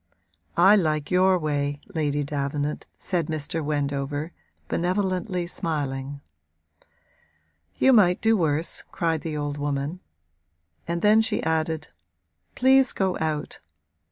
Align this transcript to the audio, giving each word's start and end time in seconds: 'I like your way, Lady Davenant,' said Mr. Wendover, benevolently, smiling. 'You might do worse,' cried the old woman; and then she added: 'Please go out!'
'I 0.57 0.77
like 0.77 1.11
your 1.11 1.37
way, 1.37 1.79
Lady 1.93 2.23
Davenant,' 2.23 2.87
said 2.97 3.27
Mr. 3.27 3.63
Wendover, 3.63 4.31
benevolently, 4.67 5.45
smiling. 5.45 6.21
'You 7.77 7.93
might 7.93 8.19
do 8.19 8.35
worse,' 8.35 8.81
cried 8.91 9.21
the 9.21 9.37
old 9.37 9.59
woman; 9.59 9.99
and 10.87 11.03
then 11.03 11.21
she 11.21 11.43
added: 11.43 11.89
'Please 12.55 12.93
go 12.93 13.15
out!' 13.19 13.59